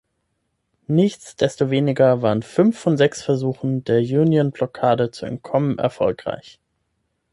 Nichtsdestoweniger 0.87 2.23
waren 2.23 2.41
fünf 2.41 2.79
von 2.79 2.97
sechs 2.97 3.21
Versuchen, 3.21 3.83
der 3.83 3.99
Union-Blockade 4.01 5.11
zu 5.11 5.27
entkommen, 5.27 5.77
erfolgreich. 5.77 6.59